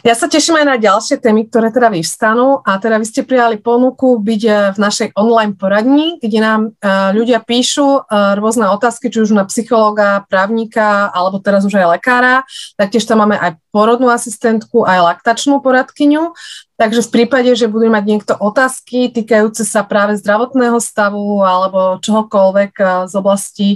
Ja 0.00 0.16
sa 0.16 0.32
teším 0.32 0.56
aj 0.64 0.66
na 0.66 0.76
ďalšie 0.80 1.20
témy, 1.20 1.44
ktoré 1.46 1.68
teda 1.68 1.92
vyvstanú 1.92 2.64
a 2.64 2.80
teda 2.80 2.96
vy 2.96 3.04
ste 3.04 3.20
prijali 3.20 3.60
ponuku 3.60 4.16
byť 4.16 4.42
eh, 4.48 4.54
v 4.72 4.78
našej 4.80 5.08
online 5.12 5.54
poradni, 5.54 6.16
kde 6.16 6.38
nám 6.40 6.60
uh, 6.72 7.12
ľudia 7.12 7.44
píšu 7.44 8.02
uh, 8.02 8.34
rôzne 8.40 8.66
otázky, 8.72 9.12
či 9.12 9.20
už 9.20 9.36
na 9.36 9.44
psychológa, 9.44 10.24
právnika 10.26 11.12
alebo 11.12 11.36
teraz 11.38 11.68
už 11.68 11.76
aj 11.76 12.00
lekára. 12.00 12.48
Taktiež 12.80 13.04
tam 13.04 13.20
máme 13.22 13.36
aj 13.36 13.60
porodnú 13.68 14.08
asistentku, 14.08 14.88
aj 14.88 15.20
laktačnú 15.20 15.60
poradkyňu. 15.60 16.32
Takže 16.80 17.04
v 17.06 17.12
prípade, 17.12 17.52
že 17.52 17.70
budú 17.70 17.92
mať 17.92 18.04
niekto 18.08 18.32
otázky 18.34 19.12
týkajúce 19.12 19.62
sa 19.68 19.84
práve 19.84 20.18
zdravotného 20.18 20.80
stavu 20.82 21.44
alebo 21.44 22.00
čohokoľvek 22.02 22.72
z 23.06 23.14
oblasti 23.14 23.68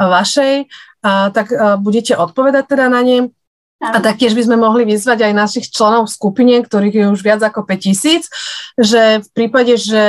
vašej, 0.00 0.72
tak 1.04 1.52
budete 1.84 2.16
odpovedať 2.16 2.64
teda 2.72 2.88
na 2.88 3.04
ne. 3.04 3.18
A 3.84 3.98
taktiež 4.00 4.32
by 4.32 4.48
sme 4.48 4.56
mohli 4.56 4.88
vyzvať 4.88 5.28
aj 5.28 5.32
našich 5.36 5.66
členov 5.68 6.08
v 6.08 6.14
skupine, 6.14 6.54
ktorých 6.62 6.94
je 6.94 7.06
už 7.12 7.20
viac 7.20 7.40
ako 7.44 7.66
5000, 7.68 8.30
že 8.80 9.02
v 9.20 9.28
prípade, 9.36 9.76
že 9.76 10.02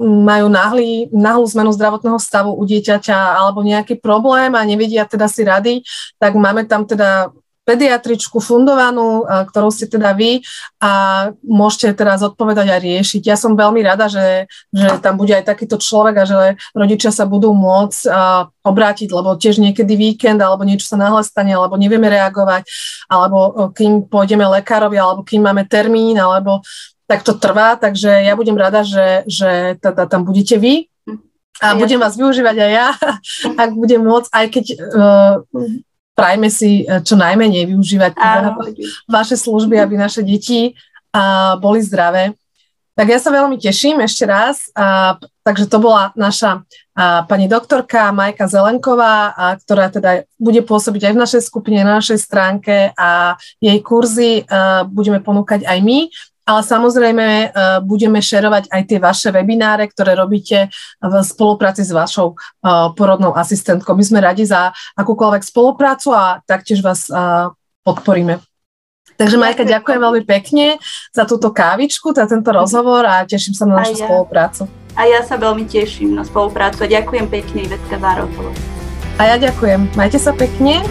majú 0.00 0.50
náhly, 0.50 1.06
náhlu 1.14 1.46
zmenu 1.54 1.70
zdravotného 1.70 2.18
stavu 2.18 2.50
u 2.56 2.62
dieťaťa 2.66 3.38
alebo 3.38 3.62
nejaký 3.62 4.02
problém 4.02 4.58
a 4.58 4.66
nevedia 4.66 5.06
teda 5.06 5.30
si 5.30 5.46
rady, 5.46 5.74
tak 6.18 6.34
máme 6.34 6.66
tam 6.66 6.82
teda 6.88 7.30
pediatričku 7.62 8.42
fundovanú, 8.42 9.22
ktorou 9.22 9.70
ste 9.70 9.86
teda 9.86 10.12
vy 10.18 10.42
a 10.82 10.90
môžete 11.46 11.94
teraz 11.94 12.18
odpovedať 12.26 12.66
a 12.74 12.82
riešiť. 12.82 13.22
Ja 13.22 13.38
som 13.38 13.54
veľmi 13.54 13.78
rada, 13.86 14.10
že, 14.10 14.50
že 14.74 14.98
tam 14.98 15.14
bude 15.14 15.30
aj 15.30 15.46
takýto 15.46 15.78
človek 15.78 16.14
a 16.18 16.24
že 16.26 16.38
rodičia 16.74 17.14
sa 17.14 17.22
budú 17.22 17.54
môcť 17.54 18.10
obrátiť, 18.66 19.08
lebo 19.14 19.38
tiež 19.38 19.62
niekedy 19.62 19.94
víkend 19.94 20.42
alebo 20.42 20.66
niečo 20.66 20.90
sa 20.90 20.98
náhle 20.98 21.22
stane, 21.22 21.54
alebo 21.54 21.78
nevieme 21.78 22.10
reagovať, 22.10 22.66
alebo 23.06 23.70
kým 23.70 24.10
pôjdeme 24.10 24.42
lekárovi, 24.58 24.98
alebo 24.98 25.22
kým 25.22 25.46
máme 25.46 25.62
termín, 25.70 26.18
alebo 26.18 26.66
tak 27.06 27.22
to 27.22 27.38
trvá, 27.38 27.78
takže 27.78 28.08
ja 28.08 28.34
budem 28.34 28.58
rada, 28.58 28.82
že, 28.82 29.22
že 29.28 29.78
teda 29.78 30.08
tam 30.10 30.26
budete 30.26 30.58
vy 30.58 30.90
a 31.60 31.78
budem 31.78 32.00
vás 32.00 32.18
využívať 32.18 32.56
aj 32.58 32.70
ja, 32.72 32.88
ak 33.62 33.70
budem 33.76 34.02
môcť, 34.02 34.28
aj 34.34 34.46
keď 34.50 34.64
uh, 34.74 35.34
prajme 36.12 36.48
si 36.52 36.84
eh, 36.84 37.00
čo 37.00 37.16
najmenej 37.16 37.68
využívať 37.72 38.12
teda 38.14 38.50
vaše 39.08 39.36
služby, 39.36 39.80
aby 39.80 39.94
naše 39.96 40.20
deti 40.22 40.76
a, 41.12 41.56
boli 41.60 41.84
zdravé. 41.84 42.32
Tak 42.92 43.08
ja 43.08 43.16
sa 43.16 43.32
veľmi 43.32 43.56
teším 43.56 44.04
ešte 44.04 44.28
raz. 44.28 44.68
A, 44.76 45.16
takže 45.44 45.68
to 45.68 45.80
bola 45.80 46.12
naša 46.16 46.64
a, 46.96 47.24
pani 47.24 47.48
doktorka 47.48 48.12
Majka 48.12 48.48
Zelenková, 48.48 49.32
a, 49.32 49.56
ktorá 49.60 49.92
teda 49.92 50.24
bude 50.40 50.60
pôsobiť 50.64 51.08
aj 51.08 51.12
v 51.12 51.22
našej 51.22 51.42
skupine, 51.44 51.84
na 51.84 52.00
našej 52.00 52.20
stránke 52.20 52.96
a 52.96 53.36
jej 53.60 53.78
kurzy 53.84 54.44
a, 54.48 54.84
budeme 54.88 55.20
ponúkať 55.20 55.68
aj 55.68 55.78
my 55.84 56.08
ale 56.42 56.60
samozrejme 56.66 57.26
uh, 57.26 57.50
budeme 57.82 58.18
šerovať 58.18 58.70
aj 58.70 58.82
tie 58.86 58.98
vaše 58.98 59.28
webináre, 59.30 59.86
ktoré 59.86 60.18
robíte 60.18 60.68
v 60.98 61.14
spolupráci 61.22 61.86
s 61.86 61.94
vašou 61.94 62.34
uh, 62.34 62.90
porodnou 62.94 63.34
asistentkou. 63.34 63.94
My 63.94 64.04
sme 64.04 64.20
radi 64.20 64.46
za 64.46 64.74
akúkoľvek 64.98 65.42
spoluprácu 65.46 66.10
a 66.14 66.42
taktiež 66.42 66.82
vás 66.82 67.06
uh, 67.08 67.54
podporíme. 67.86 68.42
Takže 69.16 69.36
Majka, 69.38 69.62
ďakujem 69.62 70.00
veľmi 70.02 70.22
pekne 70.26 70.82
za 71.14 71.28
túto 71.28 71.52
kávičku, 71.54 72.10
za 72.16 72.26
tento 72.26 72.50
rozhovor 72.50 73.06
a 73.06 73.22
teším 73.22 73.54
sa 73.54 73.68
na 73.68 73.84
našu 73.84 74.02
ja. 74.02 74.08
spoluprácu. 74.08 74.66
A 74.98 75.08
ja 75.08 75.20
sa 75.24 75.38
veľmi 75.38 75.68
teším 75.68 76.16
na 76.16 76.26
spoluprácu 76.26 76.84
a 76.84 76.86
ďakujem 76.90 77.26
pekne 77.30 77.70
Ivetka 77.70 77.96
za 77.96 78.10
rozhovor. 78.18 78.54
A 79.20 79.22
ja 79.28 79.36
ďakujem. 79.36 79.92
Majte 79.94 80.18
sa 80.18 80.32
pekne. 80.34 80.82